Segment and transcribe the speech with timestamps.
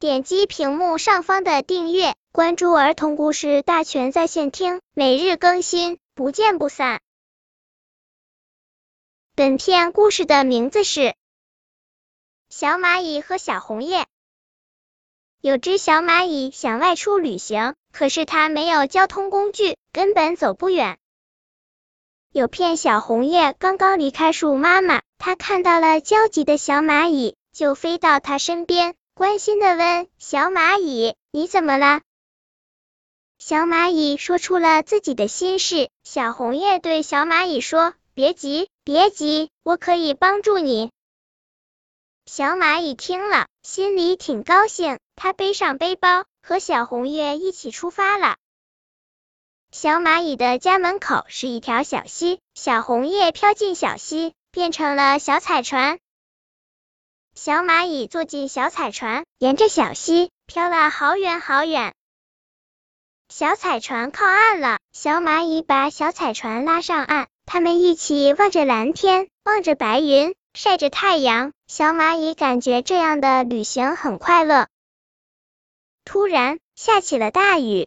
[0.00, 7.00] 点击屏幕上方的订阅，关注儿童故事大全在线听，每日更新，不见不散。
[9.34, 11.00] 本片故事的名字是
[12.48, 14.02] 《小蚂蚁和小红叶》。
[15.40, 20.96] 有只小蚂蚁想外出旅行，可是它没有交通工具，根本走不远。
[22.30, 32.02] 有片小红叶刚刚离开树妈妈，它看到了焦急的小蚂蚁，就飞到它身边，关心的问：“小蚂蚁，你怎么了？”
[33.40, 35.90] 小蚂蚁说出了自己的心事。
[36.04, 40.92] 小红叶对小蚂蚁说：“别急，别急，我可以帮助你。”
[42.26, 48.36] 小蚂蚁听了，心里挺高兴，它背上背包，和小红叶一起出发了。
[49.72, 55.98] 小蚂蚁的家门口是一条小溪，小红叶飘进小溪，变成了小彩船。
[57.40, 61.94] 小蚂蚁坐进小彩船，沿着小溪飘了好远好远。
[63.28, 71.52] 小彩船靠岸了，小蚂蚁把小彩船拉上岸，他们一起望着蓝天，望着白云，晒着太阳。
[71.68, 74.66] 小蚂蚁感觉这样的旅行很快乐。
[76.04, 77.86] 突然下起了大雨。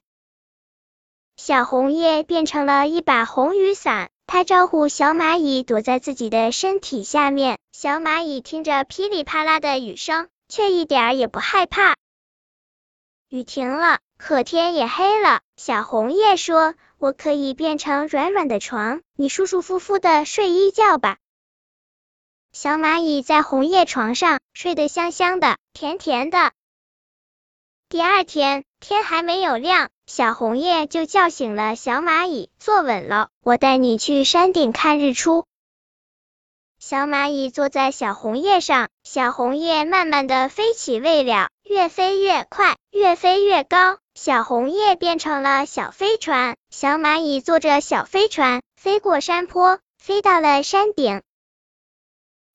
[1.35, 7.59] 小红叶变成了一把红雨伞，它招呼小蚂蚁躲在自己的身体下面。
[7.73, 11.97] 小蚂蚁听着噼里啪啦的雨声，却一点儿也不害怕。
[13.27, 15.41] 雨停了，可天也黑了。
[15.57, 21.17] 小红叶说：“我可以变成软软的床，你舒舒服服的睡一觉吧。”
[22.53, 26.53] 小蚂蚁在红叶床上睡得香香的，甜甜的。
[27.89, 29.89] 第二天天还没有亮。
[30.13, 35.45] 小红叶就叫醒了小蚂蚁，坐稳了，我带你去山顶看日出。
[36.79, 51.21] 小蚂蚁坐在小红叶上，小红叶慢慢的飞起未了，越飞越快，越飞越高，小红叶变成了小飞船，小蚂蚁坐着小飞船飞过山坡，飞到了山顶。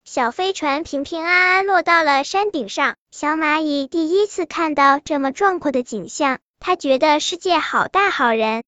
[0.05, 6.39] 小飞船平平安安落到了山顶上，小蚂蚁第一次看到这么壮阔的景象。
[6.67, 8.65] 他觉得世界好大好人。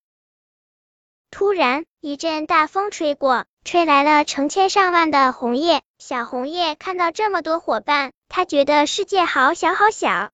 [1.32, 5.82] 突然，一阵大风吹过，吹来了成千上万的红叶。
[5.98, 10.30] 小红叶看到这么多伙伴，他觉得世界好小好小。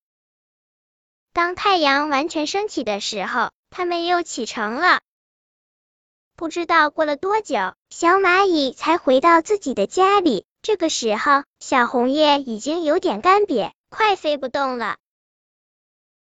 [1.32, 5.00] 当太阳完全升起的时候，他们又启程了。
[6.36, 10.44] 不知道过了多久，小蚂蚁才回到自己的家里。
[10.60, 14.98] 这个时候，小红叶已经有点干瘪，快飞不动了。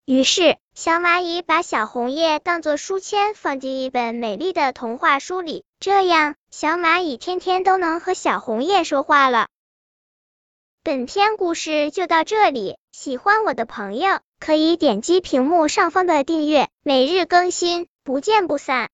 [0.06, 5.64] 于是，小蚂蚁把小红叶当做书签，放进一本美丽的童话书里。
[5.80, 9.48] 这样，小蚂蚁天天都能和小红叶说话了。
[10.84, 18.84] 本篇故事就到这里，喜欢我的朋友可以点击屏幕上方的订阅，每日更新，不见不散。